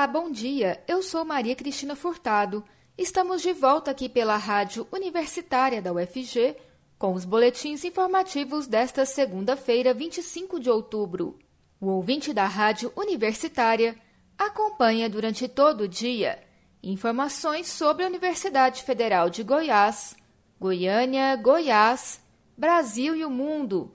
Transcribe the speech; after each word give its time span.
Olá, 0.00 0.06
bom 0.06 0.30
dia. 0.30 0.82
Eu 0.88 1.02
sou 1.02 1.26
Maria 1.26 1.54
Cristina 1.54 1.94
Furtado. 1.94 2.64
Estamos 2.96 3.42
de 3.42 3.52
volta 3.52 3.90
aqui 3.90 4.08
pela 4.08 4.38
Rádio 4.38 4.88
Universitária 4.90 5.82
da 5.82 5.92
UFG 5.92 6.56
com 6.98 7.12
os 7.12 7.26
boletins 7.26 7.84
informativos 7.84 8.66
desta 8.66 9.04
segunda-feira, 9.04 9.92
25 9.92 10.58
de 10.58 10.70
outubro. 10.70 11.38
O 11.78 11.88
ouvinte 11.88 12.32
da 12.32 12.46
Rádio 12.46 12.90
Universitária 12.96 13.94
acompanha 14.38 15.06
durante 15.06 15.46
todo 15.46 15.82
o 15.82 15.88
dia 15.88 16.42
informações 16.82 17.66
sobre 17.68 18.02
a 18.02 18.06
Universidade 18.06 18.82
Federal 18.82 19.28
de 19.28 19.42
Goiás, 19.42 20.16
Goiânia, 20.58 21.36
Goiás, 21.36 22.22
Brasil 22.56 23.14
e 23.14 23.22
o 23.22 23.28
mundo. 23.28 23.92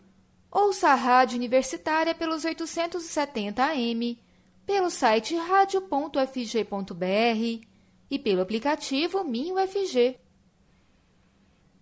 Ouça 0.52 0.90
a 0.90 0.94
Rádio 0.94 1.38
Universitária 1.38 2.14
pelos 2.14 2.46
870 2.46 3.64
AM 3.64 4.24
pelo 4.66 4.90
site 4.90 5.36
radio.fg.br 5.36 6.16
e 8.10 8.20
pelo 8.20 8.42
aplicativo 8.42 9.24
MinUFG. 9.24 10.18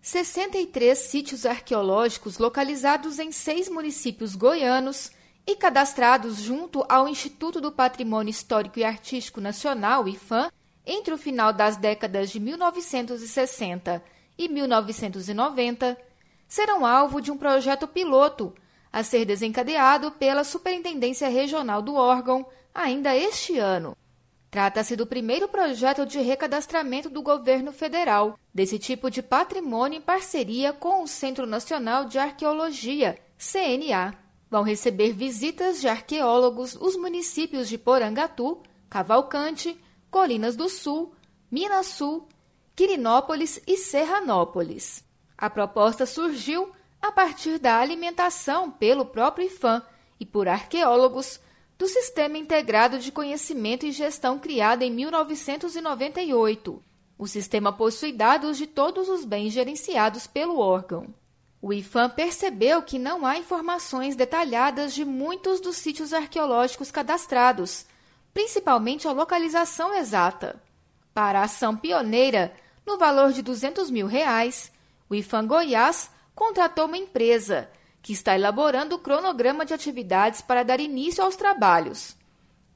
63 0.02 0.98
sítios 0.98 1.46
arqueológicos 1.46 2.38
localizados 2.38 3.20
em 3.20 3.32
seis 3.32 3.70
municípios 3.70 4.36
goianos 4.36 5.12
e 5.48 5.56
cadastrados 5.56 6.38
junto 6.42 6.86
ao 6.90 7.08
Instituto 7.08 7.62
do 7.62 7.72
Patrimônio 7.72 8.32
Histórico 8.32 8.80
e 8.80 8.84
Artístico 8.84 9.40
Nacional, 9.40 10.08
IFAM, 10.08 10.52
entre 10.86 11.14
o 11.14 11.18
final 11.18 11.54
das 11.54 11.78
décadas 11.78 12.30
de 12.32 12.40
1960 12.40 14.04
e 14.38 14.50
1990, 14.50 15.98
serão 16.48 16.86
alvo 16.86 17.22
de 17.22 17.32
um 17.32 17.38
projeto 17.38 17.88
piloto 17.88 18.54
a 18.92 19.04
ser 19.04 19.24
desencadeado 19.26 20.12
pela 20.12 20.44
Superintendência 20.44 21.30
Regional 21.30 21.82
do 21.82 21.96
órgão 21.96 22.46
ainda 22.74 23.16
este 23.16 23.58
ano. 23.58 23.96
Trata-se 24.50 24.96
do 24.96 25.08
primeiro 25.08 25.48
projeto 25.48 26.06
de 26.06 26.20
recadastramento 26.20 27.10
do 27.10 27.22
governo 27.22 27.72
federal 27.72 28.38
desse 28.54 28.78
tipo 28.78 29.10
de 29.10 29.24
patrimônio 29.24 29.98
em 29.98 30.02
parceria 30.02 30.72
com 30.72 31.02
o 31.02 31.08
Centro 31.08 31.48
Nacional 31.48 32.06
de 32.06 32.20
Arqueologia, 32.20 33.18
CNA. 33.36 34.14
Vão 34.50 34.62
receber 34.62 35.12
visitas 35.12 35.82
de 35.82 35.88
arqueólogos 35.88 36.76
os 36.76 36.96
municípios 36.96 37.68
de 37.68 37.80
Porangatu, 37.80 38.62
Cavalcante, 38.88 39.76
Colinas 40.12 40.56
do 40.56 40.70
Sul, 40.70 41.16
Minas 41.50 41.88
Sul, 41.88 42.28
Quirinópolis 42.76 43.60
e 43.66 43.76
Serranópolis. 43.76 45.04
A 45.36 45.50
proposta 45.50 46.06
surgiu 46.06 46.72
a 47.02 47.12
partir 47.12 47.58
da 47.58 47.80
alimentação 47.80 48.70
pelo 48.70 49.04
próprio 49.04 49.48
IFAM 49.48 49.82
e 50.20 50.26
por 50.28 50.48
arqueólogos 50.48 51.40
do 51.78 51.88
Sistema 51.88 52.38
Integrado 52.38 53.00
de 53.00 53.12
Conhecimento 53.12 53.86
e 53.86 53.92
Gestão 53.92 54.40
criado 54.40 54.84
em 54.84 54.92
1998. 54.92 56.82
O 57.18 57.28
sistema 57.28 57.72
possui 57.72 58.12
dados 58.12 58.58
de 58.58 58.68
todos 58.68 59.10
os 59.10 59.26
bens 59.26 59.52
gerenciados 59.54 60.28
pelo 60.28 60.60
órgão. 60.60 61.08
O 61.62 61.72
IFAM 61.72 62.10
percebeu 62.10 62.82
que 62.82 63.00
não 63.00 63.26
há 63.26 63.38
informações 63.38 64.16
detalhadas 64.16 64.94
de 64.94 65.06
muitos 65.06 65.62
dos 65.62 65.78
sítios 65.78 66.12
arqueológicos 66.12 66.92
cadastrados, 66.92 67.86
principalmente 68.34 69.08
a 69.08 69.14
localização 69.14 69.96
exata. 69.96 70.62
Para 71.14 71.40
a 71.40 71.44
ação 71.44 71.78
pioneira, 71.78 72.54
no 72.86 72.98
valor 72.98 73.32
de 73.32 73.42
200 73.42 73.90
mil 73.90 74.08
reais, 74.08 74.72
o 75.10 75.16
IFAM 75.16 75.48
Goiás 75.48 76.10
contratou 76.36 76.86
uma 76.86 76.98
empresa 76.98 77.70
que 78.04 78.12
está 78.12 78.36
elaborando 78.36 78.96
o 78.98 79.00
cronograma 79.00 79.66
de 79.66 79.74
atividades 79.74 80.42
para 80.42 80.62
dar 80.62 80.82
início 80.82 81.24
aos 81.24 81.38
trabalhos. 81.38 82.18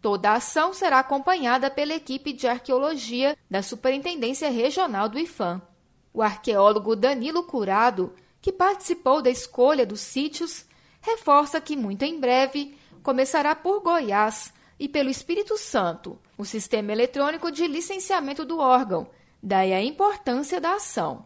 Toda 0.02 0.32
a 0.32 0.36
ação 0.36 0.74
será 0.74 1.00
acompanhada 1.00 1.70
pela 1.70 1.94
equipe 1.94 2.32
de 2.32 2.48
arqueologia 2.48 3.38
da 3.52 3.62
Superintendência 3.62 4.50
Regional 4.50 5.10
do 5.10 5.20
IFAM. 5.20 5.62
O 6.14 6.22
arqueólogo 6.22 6.96
Danilo 6.96 7.44
Curado, 7.44 8.16
que 8.42 8.54
participou 8.54 9.22
da 9.22 9.30
escolha 9.30 9.86
dos 9.86 10.00
sítios, 10.00 10.66
reforça 11.02 11.60
que 11.60 11.76
muito 11.76 12.04
em 12.04 12.20
breve 12.20 12.78
começará 13.04 13.54
por 13.54 13.82
Goiás 13.82 14.54
e 14.80 14.88
pelo 14.88 15.10
Espírito 15.10 15.58
Santo, 15.58 16.18
o 16.38 16.46
sistema 16.46 16.94
eletrônico 16.94 17.52
de 17.52 17.68
licenciamento 17.68 18.46
do 18.46 18.60
órgão, 18.60 19.10
daí 19.44 19.74
a 19.74 19.84
importância 19.84 20.62
da 20.62 20.76
ação. 20.76 21.26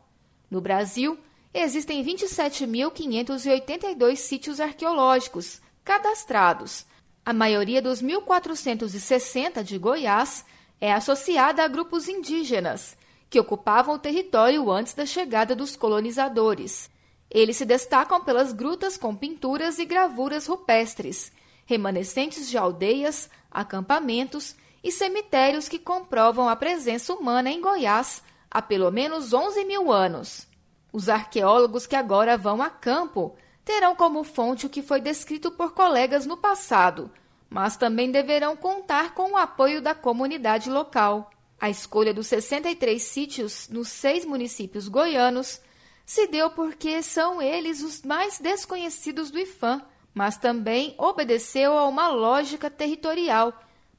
No 0.49 0.59
Brasil, 0.59 1.19
existem 1.59 2.03
27.582 2.03 4.15
sítios 4.15 4.59
arqueológicos 4.59 5.61
cadastrados. 5.83 6.85
A 7.25 7.33
maioria 7.33 7.81
dos 7.81 8.01
1.460 8.01 9.63
de 9.63 9.77
Goiás 9.77 10.45
é 10.79 10.93
associada 10.93 11.63
a 11.63 11.67
grupos 11.67 12.07
indígenas, 12.07 12.97
que 13.29 13.39
ocupavam 13.39 13.95
o 13.95 13.99
território 13.99 14.71
antes 14.71 14.93
da 14.93 15.05
chegada 15.05 15.55
dos 15.55 15.75
colonizadores. 15.75 16.89
Eles 17.29 17.57
se 17.57 17.65
destacam 17.65 18.23
pelas 18.23 18.51
grutas 18.51 18.97
com 18.97 19.15
pinturas 19.15 19.79
e 19.79 19.85
gravuras 19.85 20.47
rupestres, 20.47 21.31
remanescentes 21.65 22.49
de 22.49 22.57
aldeias, 22.57 23.29
acampamentos 23.49 24.55
e 24.83 24.91
cemitérios 24.91 25.69
que 25.69 25.79
comprovam 25.79 26.49
a 26.49 26.55
presença 26.55 27.13
humana 27.13 27.49
em 27.49 27.61
Goiás 27.61 28.21
há 28.49 28.61
pelo 28.61 28.91
menos 28.91 29.31
11 29.31 29.63
mil 29.63 29.91
anos. 29.91 30.50
Os 30.93 31.07
arqueólogos 31.07 31.87
que 31.87 31.95
agora 31.95 32.37
vão 32.37 32.61
a 32.61 32.69
campo 32.69 33.35
terão 33.63 33.95
como 33.95 34.23
fonte 34.23 34.65
o 34.65 34.69
que 34.69 34.81
foi 34.81 34.99
descrito 34.99 35.51
por 35.51 35.73
colegas 35.73 36.25
no 36.25 36.35
passado, 36.35 37.09
mas 37.49 37.77
também 37.77 38.11
deverão 38.11 38.55
contar 38.55 39.13
com 39.13 39.31
o 39.31 39.37
apoio 39.37 39.81
da 39.81 39.95
comunidade 39.95 40.69
local. 40.69 41.29
A 41.59 41.69
escolha 41.69 42.13
dos 42.13 42.27
63 42.27 43.01
sítios 43.01 43.69
nos 43.69 43.87
seis 43.87 44.25
municípios 44.25 44.87
goianos 44.87 45.61
se 46.05 46.27
deu 46.27 46.49
porque 46.49 47.01
são 47.01 47.41
eles 47.41 47.81
os 47.81 48.01
mais 48.01 48.39
desconhecidos 48.39 49.31
do 49.31 49.39
IFAM, 49.39 49.81
mas 50.13 50.37
também 50.37 50.93
obedeceu 50.97 51.77
a 51.77 51.87
uma 51.87 52.09
lógica 52.09 52.69
territorial 52.69 53.53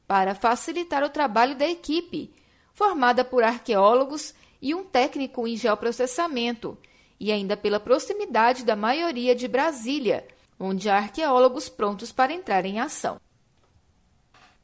para 0.06 0.34
facilitar 0.34 1.02
o 1.02 1.08
trabalho 1.08 1.54
da 1.54 1.66
equipe, 1.66 2.34
formada 2.74 3.24
por 3.24 3.42
arqueólogos 3.42 4.34
e 4.62 4.74
um 4.74 4.84
técnico 4.84 5.46
em 5.46 5.56
geoprocessamento, 5.56 6.78
e 7.18 7.32
ainda 7.32 7.56
pela 7.56 7.80
proximidade 7.80 8.64
da 8.64 8.76
maioria 8.76 9.34
de 9.34 9.48
Brasília, 9.48 10.26
onde 10.58 10.88
há 10.88 10.96
arqueólogos 10.96 11.68
prontos 11.68 12.12
para 12.12 12.32
entrar 12.32 12.64
em 12.64 12.78
ação. 12.78 13.20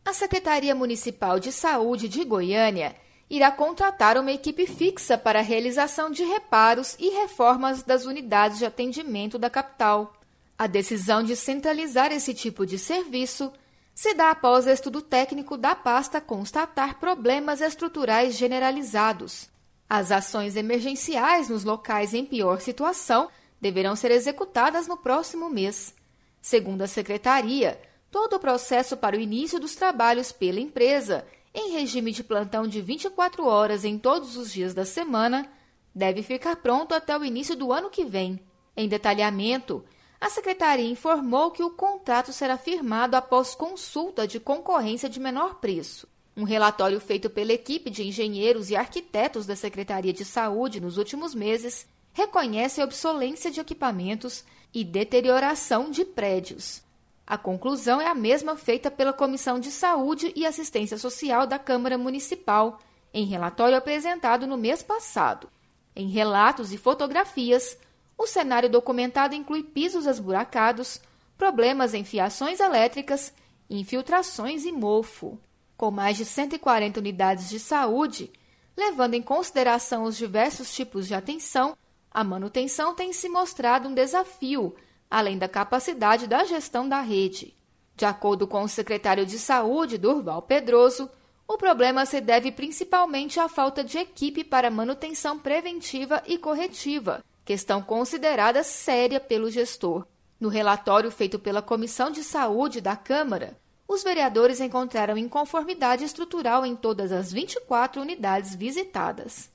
A 0.04 0.12
Secretaria 0.12 0.74
Municipal 0.74 1.40
de 1.40 1.50
Saúde 1.50 2.08
de 2.08 2.24
Goiânia 2.24 2.94
irá 3.28 3.50
contratar 3.50 4.16
uma 4.16 4.32
equipe 4.32 4.66
fixa 4.66 5.18
para 5.18 5.40
a 5.40 5.42
realização 5.42 6.10
de 6.10 6.24
reparos 6.24 6.96
e 6.98 7.10
reformas 7.10 7.82
das 7.82 8.06
unidades 8.06 8.58
de 8.58 8.64
atendimento 8.64 9.38
da 9.38 9.50
capital. 9.50 10.14
A 10.56 10.66
decisão 10.66 11.22
de 11.22 11.36
centralizar 11.36 12.10
esse 12.10 12.32
tipo 12.32 12.64
de 12.64 12.78
serviço 12.78 13.52
se 13.94 14.14
dá 14.14 14.30
após 14.30 14.66
estudo 14.66 15.02
técnico 15.02 15.58
da 15.58 15.74
pasta 15.74 16.20
constatar 16.20 16.98
problemas 16.98 17.60
estruturais 17.60 18.36
generalizados, 18.36 19.50
as 19.88 20.12
ações 20.12 20.54
emergenciais 20.54 21.48
nos 21.48 21.64
locais 21.64 22.12
em 22.12 22.24
pior 22.24 22.60
situação 22.60 23.28
deverão 23.60 23.96
ser 23.96 24.10
executadas 24.10 24.86
no 24.86 24.96
próximo 24.96 25.48
mês. 25.48 25.94
Segundo 26.42 26.82
a 26.82 26.86
secretaria, 26.86 27.80
todo 28.10 28.36
o 28.36 28.38
processo 28.38 28.96
para 28.96 29.16
o 29.16 29.20
início 29.20 29.58
dos 29.58 29.74
trabalhos 29.74 30.30
pela 30.30 30.60
empresa, 30.60 31.26
em 31.54 31.72
regime 31.72 32.12
de 32.12 32.22
plantão 32.22 32.66
de 32.66 32.80
24 32.80 33.46
horas 33.46 33.84
em 33.84 33.98
todos 33.98 34.36
os 34.36 34.52
dias 34.52 34.74
da 34.74 34.84
semana, 34.84 35.50
deve 35.94 36.22
ficar 36.22 36.56
pronto 36.56 36.94
até 36.94 37.16
o 37.16 37.24
início 37.24 37.56
do 37.56 37.72
ano 37.72 37.90
que 37.90 38.04
vem. 38.04 38.38
Em 38.76 38.86
detalhamento, 38.88 39.84
a 40.20 40.28
secretaria 40.28 40.88
informou 40.88 41.50
que 41.50 41.62
o 41.62 41.70
contrato 41.70 42.32
será 42.32 42.58
firmado 42.58 43.16
após 43.16 43.54
consulta 43.54 44.26
de 44.26 44.38
concorrência 44.38 45.08
de 45.08 45.18
menor 45.18 45.54
preço. 45.54 46.06
Um 46.38 46.44
relatório 46.44 47.00
feito 47.00 47.28
pela 47.28 47.52
equipe 47.52 47.90
de 47.90 48.06
engenheiros 48.06 48.70
e 48.70 48.76
arquitetos 48.76 49.44
da 49.44 49.56
Secretaria 49.56 50.12
de 50.12 50.24
Saúde 50.24 50.80
nos 50.80 50.96
últimos 50.96 51.34
meses 51.34 51.84
reconhece 52.12 52.80
a 52.80 52.84
obsolência 52.84 53.50
de 53.50 53.58
equipamentos 53.58 54.44
e 54.72 54.84
deterioração 54.84 55.90
de 55.90 56.04
prédios. 56.04 56.80
A 57.26 57.36
conclusão 57.36 58.00
é 58.00 58.06
a 58.06 58.14
mesma 58.14 58.56
feita 58.56 58.88
pela 58.88 59.12
Comissão 59.12 59.58
de 59.58 59.72
Saúde 59.72 60.32
e 60.36 60.46
Assistência 60.46 60.96
Social 60.96 61.44
da 61.44 61.58
Câmara 61.58 61.98
Municipal, 61.98 62.78
em 63.12 63.26
relatório 63.26 63.76
apresentado 63.76 64.46
no 64.46 64.56
mês 64.56 64.80
passado. 64.80 65.48
Em 65.96 66.08
relatos 66.08 66.72
e 66.72 66.78
fotografias, 66.78 67.76
o 68.16 68.28
cenário 68.28 68.70
documentado 68.70 69.34
inclui 69.34 69.64
pisos 69.64 70.06
esburacados, 70.06 71.00
problemas 71.36 71.94
em 71.94 72.04
fiações 72.04 72.60
elétricas, 72.60 73.34
infiltrações 73.68 74.64
e 74.64 74.70
mofo 74.70 75.36
com 75.78 75.92
mais 75.92 76.16
de 76.16 76.24
140 76.24 76.98
unidades 76.98 77.48
de 77.48 77.60
saúde, 77.60 78.30
levando 78.76 79.14
em 79.14 79.22
consideração 79.22 80.02
os 80.02 80.16
diversos 80.16 80.74
tipos 80.74 81.06
de 81.06 81.14
atenção, 81.14 81.76
a 82.10 82.24
manutenção 82.24 82.94
tem 82.94 83.12
se 83.12 83.28
mostrado 83.28 83.88
um 83.88 83.94
desafio, 83.94 84.74
além 85.08 85.38
da 85.38 85.48
capacidade 85.48 86.26
da 86.26 86.44
gestão 86.44 86.88
da 86.88 87.00
rede. 87.00 87.54
De 87.94 88.04
acordo 88.04 88.46
com 88.46 88.62
o 88.62 88.68
secretário 88.68 89.24
de 89.24 89.38
Saúde, 89.38 89.96
Durval 89.96 90.42
Pedroso, 90.42 91.08
O 91.50 91.56
problema 91.56 92.04
se 92.04 92.20
deve 92.20 92.52
principalmente 92.52 93.40
à 93.40 93.48
falta 93.48 93.82
de 93.82 93.96
equipe 93.96 94.44
para 94.44 94.70
manutenção 94.70 95.38
preventiva 95.38 96.22
e 96.26 96.36
corretiva, 96.36 97.24
questão 97.42 97.80
considerada 97.80 98.62
séria 98.62 99.18
pelo 99.18 99.50
gestor. 99.50 100.06
No 100.38 100.50
relatório 100.50 101.10
feito 101.10 101.38
pela 101.38 101.62
Comissão 101.62 102.10
de 102.10 102.22
Saúde 102.22 102.82
da 102.82 102.94
Câmara, 102.94 103.58
os 103.88 104.02
vereadores 104.02 104.60
encontraram 104.60 105.16
inconformidade 105.16 106.04
estrutural 106.04 106.66
em 106.66 106.76
todas 106.76 107.10
as 107.10 107.32
24 107.32 108.02
unidades 108.02 108.54
visitadas. 108.54 109.50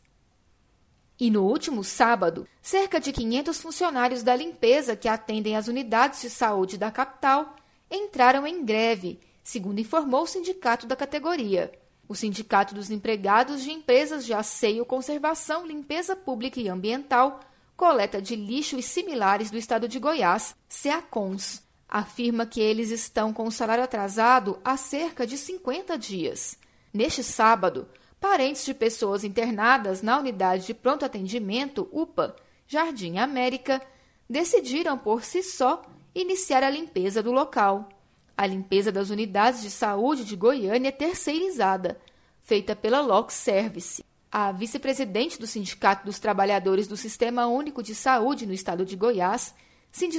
E 1.20 1.30
no 1.30 1.44
último 1.44 1.84
sábado, 1.84 2.48
cerca 2.60 3.00
de 3.00 3.14
500 3.14 3.62
funcionários 3.62 4.24
da 4.24 4.36
limpeza 4.36 4.96
que 4.96 5.08
atendem 5.08 5.56
as 5.56 5.68
unidades 5.68 6.22
de 6.22 6.30
saúde 6.32 6.80
da 6.80 6.90
capital 6.90 7.56
entraram 7.90 8.48
em 8.48 8.66
greve, 8.66 9.20
segundo 9.44 9.80
informou 9.80 10.24
o 10.24 10.28
sindicato 10.28 10.88
da 10.88 10.96
categoria. 10.96 11.72
O 12.10 12.16
Sindicato 12.16 12.76
dos 12.76 12.92
Empregados 12.92 13.64
de 13.64 13.72
Empresas 13.72 14.26
de 14.26 14.34
Asseio, 14.34 14.86
Conservação, 14.86 15.66
Limpeza 15.66 16.16
Pública 16.16 16.60
e 16.60 16.68
Ambiental, 16.68 17.40
Coleta 17.78 18.22
de 18.22 18.36
Lixo 18.36 18.78
e 18.78 18.84
Similares 18.84 19.50
do 19.50 19.58
Estado 19.58 19.88
de 19.88 20.00
Goiás, 20.00 20.56
SEACONS, 20.68 21.64
afirma 21.94 22.48
que 22.48 22.60
eles 22.60 22.90
estão 22.90 23.32
com 23.32 23.44
o 23.44 23.52
salário 23.52 23.84
atrasado 23.84 24.60
há 24.66 24.76
cerca 24.76 25.28
de 25.28 25.38
50 25.38 25.96
dias. 25.96 26.58
Neste 26.92 27.24
sábado, 27.24 27.88
parentes 28.20 28.66
de 28.66 28.74
pessoas 28.74 29.24
internadas 29.24 30.02
na 30.02 30.18
unidade 30.18 30.66
de 30.66 30.74
pronto 30.74 31.06
atendimento 31.06 31.88
UPA 31.92 32.36
Jardim 32.68 33.20
América 33.20 33.80
decidiram 34.28 34.98
por 34.98 35.24
si 35.24 35.44
só 35.44 35.84
iniciar 36.16 36.64
a 36.64 36.70
limpeza 36.72 37.22
do 37.22 37.32
local. 37.32 37.88
A 38.36 38.48
limpeza 38.48 38.92
das 38.92 39.12
unidades 39.12 39.62
de 39.62 39.70
saúde 39.70 40.26
de 40.26 40.36
Goiânia 40.36 40.90
é 40.90 40.92
terceirizada, 40.92 42.00
feita 42.42 42.76
pela 42.76 43.02
Lock 43.02 43.32
Service. 43.32 44.04
A 44.32 44.52
vice-presidente 44.52 45.40
do 45.40 45.46
Sindicato 45.46 46.06
dos 46.06 46.18
Trabalhadores 46.18 46.88
do 46.88 46.98
Sistema 46.98 47.46
Único 47.46 47.84
de 47.84 47.94
Saúde 47.94 48.48
no 48.48 48.54
estado 48.54 48.84
de 48.84 48.96
Goiás, 48.96 49.54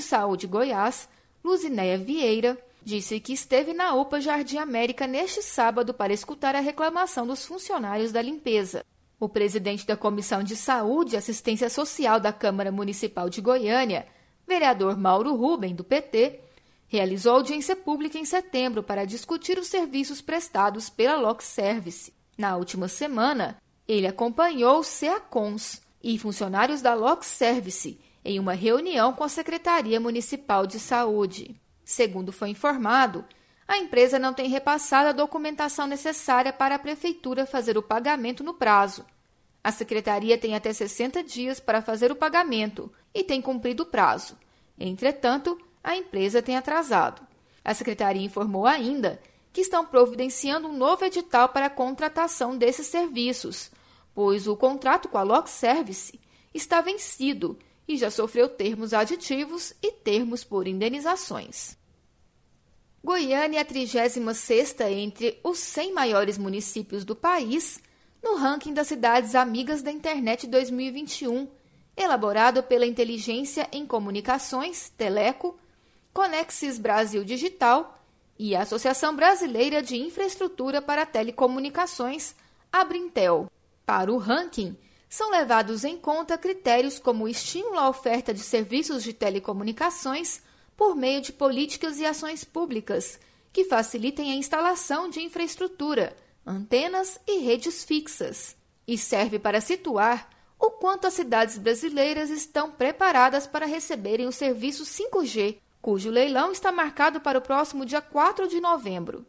Saúde 0.00 0.46
Goiás, 0.46 1.08
Luzinéia 1.44 1.98
Vieira, 1.98 2.58
disse 2.82 3.20
que 3.20 3.34
esteve 3.34 3.74
na 3.74 3.94
UPA 3.94 4.18
Jardim 4.18 4.56
América 4.56 5.06
neste 5.06 5.42
sábado 5.42 5.92
para 5.92 6.12
escutar 6.12 6.56
a 6.56 6.60
reclamação 6.60 7.26
dos 7.26 7.44
funcionários 7.44 8.10
da 8.10 8.22
limpeza. 8.22 8.82
O 9.20 9.28
presidente 9.28 9.86
da 9.86 9.94
Comissão 9.94 10.42
de 10.42 10.56
Saúde 10.56 11.14
e 11.14 11.18
Assistência 11.18 11.68
Social 11.68 12.18
da 12.18 12.32
Câmara 12.32 12.72
Municipal 12.72 13.28
de 13.28 13.42
Goiânia, 13.42 14.06
vereador 14.48 14.96
Mauro 14.96 15.36
Ruben, 15.36 15.74
do 15.74 15.84
PT, 15.84 16.40
realizou 16.88 17.34
audiência 17.34 17.76
pública 17.76 18.18
em 18.18 18.24
setembro 18.24 18.82
para 18.82 19.04
discutir 19.04 19.58
os 19.58 19.66
serviços 19.66 20.22
prestados 20.22 20.88
pela 20.88 21.16
Lock 21.16 21.44
Service. 21.44 22.10
Na 22.38 22.56
última 22.56 22.88
semana, 22.88 23.58
ele 23.86 24.06
acompanhou 24.06 24.78
o 24.78 24.84
SEACONS 24.84 25.82
e 26.02 26.18
funcionários 26.18 26.80
da 26.80 26.94
Lock 26.94 27.24
Service 27.24 27.98
em 28.24 28.40
uma 28.40 28.54
reunião 28.54 29.12
com 29.12 29.22
a 29.22 29.28
Secretaria 29.28 30.00
Municipal 30.00 30.66
de 30.66 30.80
Saúde. 30.80 31.60
Segundo 31.84 32.32
foi 32.32 32.48
informado, 32.48 33.24
a 33.68 33.78
empresa 33.78 34.18
não 34.18 34.32
tem 34.32 34.48
repassado 34.48 35.08
a 35.08 35.12
documentação 35.12 35.86
necessária 35.86 36.52
para 36.52 36.76
a 36.76 36.78
prefeitura 36.78 37.44
fazer 37.44 37.76
o 37.76 37.82
pagamento 37.82 38.42
no 38.42 38.54
prazo. 38.54 39.04
A 39.62 39.70
secretaria 39.70 40.36
tem 40.36 40.54
até 40.54 40.72
60 40.72 41.22
dias 41.22 41.60
para 41.60 41.82
fazer 41.82 42.10
o 42.12 42.16
pagamento 42.16 42.92
e 43.14 43.22
tem 43.22 43.40
cumprido 43.40 43.82
o 43.82 43.86
prazo. 43.86 44.36
Entretanto, 44.78 45.58
a 45.82 45.96
empresa 45.96 46.42
tem 46.42 46.56
atrasado. 46.56 47.26
A 47.64 47.72
secretaria 47.72 48.24
informou 48.24 48.66
ainda 48.66 49.20
que 49.52 49.60
estão 49.60 49.86
providenciando 49.86 50.68
um 50.68 50.76
novo 50.76 51.04
edital 51.04 51.48
para 51.48 51.66
a 51.66 51.70
contratação 51.70 52.58
desses 52.58 52.88
serviços, 52.88 53.70
pois 54.14 54.46
o 54.46 54.56
contrato 54.56 55.08
com 55.08 55.16
a 55.16 55.22
Lock 55.22 55.48
Service 55.48 56.18
está 56.52 56.80
vencido 56.80 57.58
e 57.86 57.96
já 57.96 58.10
sofreu 58.10 58.48
termos 58.48 58.92
aditivos 58.92 59.74
e 59.82 59.92
termos 59.92 60.42
por 60.42 60.66
indenizações. 60.66 61.76
Goiânia 63.04 63.58
é 63.58 63.60
a 63.60 63.64
36 63.64 64.16
entre 64.90 65.38
os 65.44 65.58
100 65.58 65.92
maiores 65.92 66.38
municípios 66.38 67.04
do 67.04 67.14
país 67.14 67.78
no 68.22 68.36
ranking 68.36 68.72
das 68.72 68.86
cidades 68.86 69.34
amigas 69.34 69.82
da 69.82 69.92
internet 69.92 70.46
2021, 70.46 71.46
elaborado 71.94 72.62
pela 72.62 72.86
Inteligência 72.86 73.68
em 73.70 73.86
Comunicações, 73.86 74.88
Teleco, 74.96 75.58
Conexis 76.14 76.78
Brasil 76.78 77.22
Digital 77.22 78.02
e 78.38 78.56
a 78.56 78.62
Associação 78.62 79.14
Brasileira 79.14 79.82
de 79.82 79.96
Infraestrutura 79.96 80.80
para 80.80 81.04
Telecomunicações, 81.04 82.34
Abrintel. 82.72 83.50
Para 83.84 84.10
o 84.10 84.16
ranking, 84.16 84.74
são 85.14 85.30
levados 85.30 85.84
em 85.84 85.96
conta 85.96 86.36
critérios 86.36 86.98
como 86.98 87.28
estímulo 87.28 87.78
à 87.78 87.88
oferta 87.88 88.34
de 88.34 88.40
serviços 88.40 89.04
de 89.04 89.12
telecomunicações 89.12 90.42
por 90.76 90.96
meio 90.96 91.20
de 91.20 91.32
políticas 91.32 92.00
e 92.00 92.04
ações 92.04 92.42
públicas 92.42 93.20
que 93.52 93.62
facilitem 93.62 94.32
a 94.32 94.34
instalação 94.34 95.08
de 95.08 95.20
infraestrutura, 95.20 96.16
antenas 96.44 97.16
e 97.28 97.38
redes 97.38 97.84
fixas, 97.84 98.56
e 98.88 98.98
serve 98.98 99.38
para 99.38 99.60
situar 99.60 100.28
o 100.58 100.68
quanto 100.68 101.06
as 101.06 101.14
cidades 101.14 101.58
brasileiras 101.58 102.28
estão 102.28 102.72
preparadas 102.72 103.46
para 103.46 103.66
receberem 103.66 104.26
o 104.26 104.32
serviço 104.32 104.82
5G, 104.82 105.58
cujo 105.80 106.10
leilão 106.10 106.50
está 106.50 106.72
marcado 106.72 107.20
para 107.20 107.38
o 107.38 107.42
próximo 107.42 107.86
dia 107.86 108.00
4 108.00 108.48
de 108.48 108.60
novembro. 108.60 109.24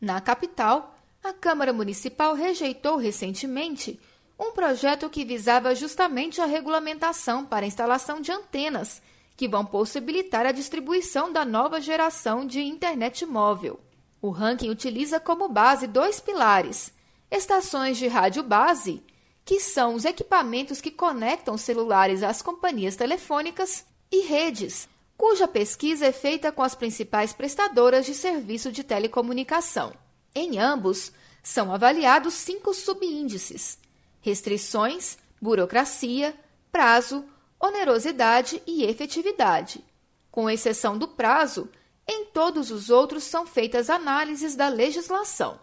Na 0.00 0.20
capital, 0.20 0.98
a 1.22 1.32
Câmara 1.32 1.72
Municipal 1.72 2.34
rejeitou 2.34 2.96
recentemente 2.96 4.00
um 4.38 4.52
projeto 4.52 5.10
que 5.10 5.24
visava 5.24 5.74
justamente 5.74 6.40
a 6.40 6.46
regulamentação 6.46 7.44
para 7.44 7.66
a 7.66 7.68
instalação 7.68 8.20
de 8.20 8.30
antenas 8.30 9.02
que 9.36 9.48
vão 9.48 9.64
possibilitar 9.64 10.46
a 10.46 10.52
distribuição 10.52 11.32
da 11.32 11.44
nova 11.44 11.80
geração 11.80 12.46
de 12.46 12.60
internet 12.60 13.26
móvel. 13.26 13.80
O 14.22 14.30
ranking 14.30 14.70
utiliza 14.70 15.18
como 15.18 15.48
base 15.48 15.86
dois 15.86 16.20
pilares: 16.20 16.92
estações 17.30 17.98
de 17.98 18.06
rádio 18.06 18.42
base, 18.42 19.02
que 19.44 19.60
são 19.60 19.94
os 19.94 20.04
equipamentos 20.04 20.80
que 20.80 20.90
conectam 20.90 21.56
celulares 21.56 22.22
às 22.22 22.40
companhias 22.40 22.96
telefônicas, 22.96 23.84
e 24.10 24.26
redes, 24.26 24.88
cuja 25.16 25.46
pesquisa 25.46 26.06
é 26.06 26.12
feita 26.12 26.50
com 26.50 26.62
as 26.62 26.74
principais 26.74 27.32
prestadoras 27.32 28.06
de 28.06 28.14
serviço 28.14 28.72
de 28.72 28.82
telecomunicação. 28.82 29.92
Em 30.34 30.58
ambos, 30.58 31.12
são 31.42 31.72
avaliados 31.72 32.34
cinco 32.34 32.74
subíndices 32.74 33.78
restrições, 34.20 35.18
burocracia, 35.40 36.34
prazo, 36.70 37.24
onerosidade 37.60 38.62
e 38.66 38.84
efetividade. 38.84 39.84
Com 40.30 40.48
exceção 40.48 40.96
do 40.96 41.08
prazo, 41.08 41.68
em 42.06 42.26
todos 42.26 42.70
os 42.70 42.90
outros 42.90 43.24
são 43.24 43.46
feitas 43.46 43.90
análises 43.90 44.54
da 44.54 44.68
legislação. 44.68 45.60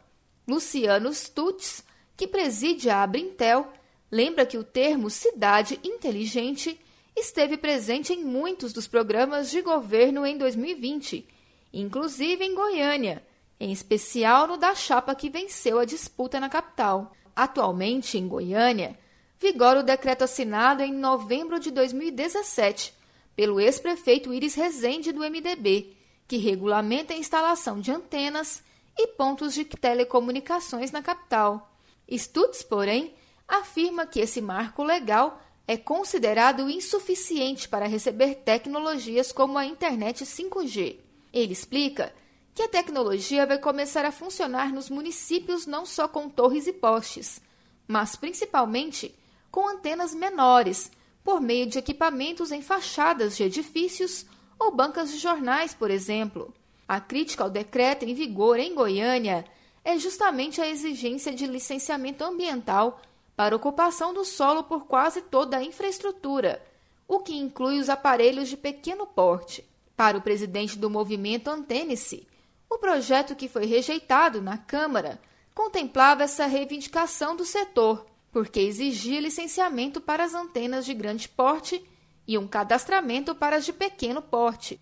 Luciano 0.48 1.12
Stutz, 1.14 1.84
que 2.16 2.28
preside 2.28 2.90
a 2.90 3.02
Abrintel, 3.02 3.72
lembra 4.12 4.46
que 4.46 4.58
o 4.58 4.64
termo 4.64 5.10
cidade 5.10 5.80
inteligente 5.84 6.80
esteve 7.16 7.58
presente 7.58 8.14
em 8.14 8.24
muitos 8.24 8.74
dos 8.74 8.88
programas 8.88 9.50
de 9.50 9.62
governo 9.62 10.26
em 10.26 10.38
2020, 10.38 11.28
inclusive 11.74 12.44
em 12.44 12.54
Goiânia, 12.54 13.26
em 13.60 13.72
especial 13.72 14.48
no 14.48 14.58
da 14.58 14.76
chapa 14.76 15.16
que 15.16 15.30
venceu 15.30 15.80
a 15.80 15.86
disputa 15.86 16.40
na 16.40 16.50
capital. 16.50 17.14
Atualmente, 17.36 18.18
em 18.18 18.28
Goiânia, 18.28 18.98
vigora 19.40 19.82
o 19.82 19.84
decreto 19.84 20.24
assinado 20.24 20.82
em 20.82 20.94
novembro 20.94 21.60
de 21.60 21.70
2017 21.70 22.94
pelo 23.36 23.60
ex-prefeito 23.60 24.34
Iris 24.34 24.56
Rezende 24.56 25.12
do 25.12 25.20
MDB, 25.20 25.94
que 26.28 26.38
regulamenta 26.38 27.14
a 27.14 27.18
instalação 27.18 27.82
de 27.82 27.92
antenas 27.92 28.64
e 28.98 29.08
pontos 29.08 29.54
de 29.54 29.66
telecomunicações 29.66 30.92
na 30.92 31.04
capital. 31.04 31.70
Stutz, 32.10 32.64
porém, 32.64 33.14
afirma 33.48 34.06
que 34.06 34.22
esse 34.22 34.42
marco 34.42 34.84
legal 34.84 35.42
é 35.68 35.76
considerado 35.76 36.70
insuficiente 36.70 37.68
para 37.68 37.88
receber 37.88 38.36
tecnologias 38.36 39.32
como 39.32 39.58
a 39.58 39.66
internet 39.66 40.24
5G. 40.24 41.00
Ele 41.34 41.52
explica 41.52 42.14
que 42.56 42.64
a 42.64 42.70
tecnologia 42.70 43.46
vai 43.46 43.60
começar 43.60 44.06
a 44.06 44.14
funcionar 44.14 44.72
nos 44.72 44.90
municípios 44.90 45.66
não 45.66 45.86
só 45.86 46.08
com 46.08 46.30
torres 46.30 46.68
e 46.68 46.72
postes, 46.72 47.42
mas 47.86 48.16
principalmente 48.16 49.14
com 49.52 49.68
antenas 49.68 50.16
menores, 50.16 50.90
por 51.22 51.42
meio 51.42 51.66
de 51.66 51.78
equipamentos 51.78 52.54
em 52.54 52.62
fachadas 52.62 53.36
de 53.36 53.44
edifícios 53.44 54.26
ou 54.58 54.72
bancas 54.72 55.12
de 55.12 55.18
jornais, 55.18 55.74
por 55.74 55.92
exemplo. 55.92 56.54
A 56.88 57.02
crítica 57.02 57.44
ao 57.44 57.50
decreto 57.50 58.06
em 58.06 58.14
vigor 58.14 58.58
em 58.58 58.74
Goiânia 58.74 59.44
é 59.84 59.98
justamente 59.98 60.62
a 60.62 60.70
exigência 60.70 61.34
de 61.34 61.46
licenciamento 61.46 62.24
ambiental 62.24 63.02
para 63.36 63.56
ocupação 63.56 64.14
do 64.14 64.24
solo 64.24 64.64
por 64.64 64.86
quase 64.86 65.22
toda 65.24 65.58
a 65.58 65.64
infraestrutura, 65.64 66.66
o 67.06 67.20
que 67.20 67.36
inclui 67.36 67.80
os 67.80 67.90
aparelhos 67.90 68.48
de 68.48 68.56
pequeno 68.56 69.06
porte. 69.06 69.66
Para 69.98 70.18
o 70.18 70.22
presidente 70.22 70.78
do 70.78 70.90
movimento 70.90 71.50
Antênese, 71.50 72.28
o 72.70 72.78
projeto 72.78 73.36
que 73.36 73.48
foi 73.48 73.66
rejeitado 73.66 74.42
na 74.42 74.58
Câmara 74.58 75.20
contemplava 75.54 76.24
essa 76.24 76.46
reivindicação 76.46 77.36
do 77.36 77.46
setor, 77.46 78.06
porque 78.32 78.60
exigia 78.60 79.22
licenciamento 79.22 80.02
para 80.02 80.24
as 80.24 80.34
antenas 80.34 80.86
de 80.86 80.94
grande 80.94 81.30
porte 81.30 81.84
e 82.28 82.38
um 82.38 82.48
cadastramento 82.48 83.34
para 83.34 83.56
as 83.58 83.66
de 83.66 83.72
pequeno 83.72 84.22
porte. 84.22 84.80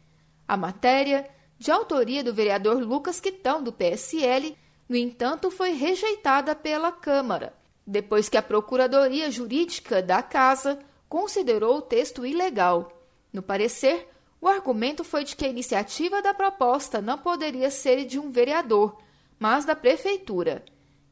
A 0.48 0.58
matéria, 0.58 1.30
de 1.60 1.72
autoria 1.72 2.24
do 2.24 2.34
vereador 2.34 2.82
Lucas 2.82 3.20
Quitão, 3.20 3.62
do 3.62 3.72
PSL, 3.72 4.58
no 4.90 4.96
entanto, 4.96 5.52
foi 5.52 5.72
rejeitada 5.72 6.56
pela 6.56 6.92
Câmara, 6.92 7.54
depois 7.86 8.28
que 8.28 8.38
a 8.38 8.42
Procuradoria 8.42 9.30
Jurídica 9.30 10.02
da 10.02 10.22
Casa 10.22 10.80
considerou 11.08 11.78
o 11.78 11.82
texto 11.82 12.26
ilegal. 12.26 12.92
No 13.32 13.42
parecer, 13.42 14.10
o 14.44 14.48
argumento 14.50 15.06
foi 15.06 15.24
de 15.24 15.38
que 15.38 15.46
a 15.46 15.48
iniciativa 15.48 16.22
da 16.22 16.34
proposta 16.34 17.02
não 17.02 17.18
poderia 17.18 17.72
ser 17.72 18.04
de 18.04 18.20
um 18.20 18.30
vereador, 18.30 19.02
mas 19.40 19.64
da 19.64 19.74
Prefeitura. 19.74 20.66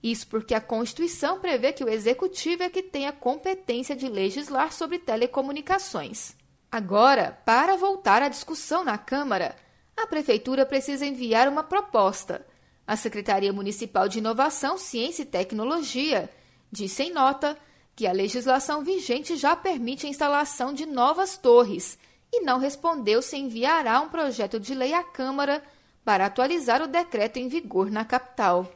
Isso 0.03 0.27
porque 0.27 0.53
a 0.53 0.59
Constituição 0.59 1.39
prevê 1.39 1.71
que 1.71 1.81
o 1.81 1.87
Executivo 1.87 2.63
é 2.63 2.69
que 2.69 2.83
tem 2.83 3.07
a 3.07 3.13
competência 3.13 3.95
de 3.95 4.09
legislar 4.09 4.73
sobre 4.73 4.99
telecomunicações. 4.99 6.35
Agora, 6.69 7.41
para 7.45 7.77
voltar 7.77 8.21
à 8.21 8.27
discussão 8.27 8.83
na 8.83 8.97
Câmara, 8.97 9.55
a 9.95 10.05
Prefeitura 10.05 10.65
precisa 10.65 11.05
enviar 11.05 11.47
uma 11.47 11.63
proposta. 11.63 12.45
A 12.85 12.97
Secretaria 12.97 13.53
Municipal 13.53 14.09
de 14.09 14.19
Inovação, 14.19 14.77
Ciência 14.77 15.23
e 15.23 15.25
Tecnologia 15.25 16.29
disse 16.69 17.03
em 17.03 17.13
nota 17.13 17.57
que 17.95 18.05
a 18.05 18.11
legislação 18.11 18.83
vigente 18.83 19.37
já 19.37 19.55
permite 19.55 20.05
a 20.05 20.09
instalação 20.09 20.73
de 20.73 20.85
novas 20.85 21.37
torres 21.37 21.97
e 22.31 22.41
não 22.41 22.59
respondeu 22.59 23.21
se 23.21 23.37
enviará 23.37 23.99
um 24.01 24.09
projeto 24.09 24.59
de 24.59 24.73
lei 24.73 24.93
à 24.93 25.03
Câmara 25.03 25.61
para 26.03 26.25
atualizar 26.25 26.81
o 26.81 26.87
decreto 26.87 27.37
em 27.37 27.47
vigor 27.47 27.91
na 27.91 28.05
capital. 28.05 28.71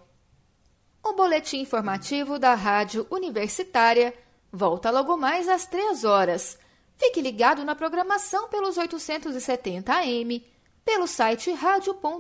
O 1.03 1.13
boletim 1.13 1.59
informativo 1.59 2.37
da 2.37 2.53
Rádio 2.55 3.05
Universitária 3.09 4.13
volta 4.51 4.89
logo 4.89 5.15
mais 5.15 5.47
às 5.47 5.65
três 5.65 6.03
horas. 6.03 6.57
Fique 6.97 7.21
ligado 7.21 7.63
na 7.63 7.75
programação 7.75 8.47
pelos 8.49 8.77
870 8.77 9.93
AM, 9.93 10.43
pelo 10.83 11.07
site 11.07 11.51
radio.fg.br 11.51 12.15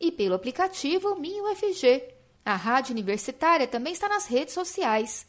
e 0.00 0.12
pelo 0.12 0.34
aplicativo 0.34 1.14
MinUFG. 1.18 2.14
A 2.44 2.56
Rádio 2.56 2.92
Universitária 2.92 3.66
também 3.66 3.92
está 3.92 4.08
nas 4.08 4.26
redes 4.26 4.54
sociais. 4.54 5.26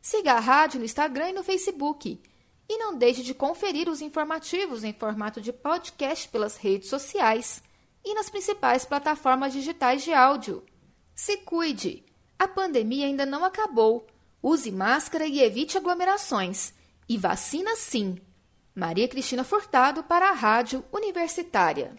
Siga 0.00 0.34
a 0.34 0.40
rádio 0.40 0.78
no 0.78 0.84
Instagram 0.84 1.30
e 1.30 1.32
no 1.32 1.42
Facebook. 1.42 2.20
E 2.68 2.76
não 2.76 2.96
deixe 2.96 3.22
de 3.22 3.32
conferir 3.32 3.88
os 3.88 4.02
informativos 4.02 4.84
em 4.84 4.92
formato 4.92 5.40
de 5.40 5.52
podcast 5.52 6.28
pelas 6.28 6.56
redes 6.56 6.88
sociais 6.88 7.62
e 8.04 8.14
nas 8.14 8.28
principais 8.28 8.84
plataformas 8.84 9.52
digitais 9.52 10.02
de 10.02 10.12
áudio. 10.12 10.64
Se 11.14 11.38
cuide! 11.38 12.04
A 12.38 12.46
pandemia 12.46 13.06
ainda 13.06 13.26
não 13.26 13.44
acabou. 13.44 14.06
Use 14.42 14.70
máscara 14.70 15.26
e 15.26 15.40
evite 15.40 15.76
aglomerações. 15.76 16.72
E 17.08 17.16
vacina 17.16 17.74
sim! 17.74 18.18
Maria 18.74 19.08
Cristina 19.08 19.42
Furtado 19.42 20.04
para 20.04 20.28
a 20.28 20.32
Rádio 20.32 20.84
Universitária. 20.92 21.96